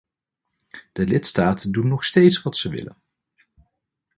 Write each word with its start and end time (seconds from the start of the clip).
De 0.93 1.03
lidstaten 1.07 1.71
doen 1.71 1.87
nog 1.87 2.03
steeds 2.05 2.41
wat 2.41 2.57
ze 2.57 2.69
willen. 2.69 2.97